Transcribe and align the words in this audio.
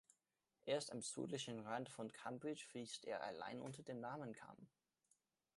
Erst 0.65 0.91
am 0.93 1.03
südlichen 1.03 1.59
Rand 1.59 1.87
von 1.87 2.11
Cambridge 2.11 2.65
fließt 2.71 3.05
er 3.05 3.21
allein 3.21 3.61
unter 3.61 3.83
dem 3.83 3.99
Namen 3.99 4.33
Cam. 4.33 4.57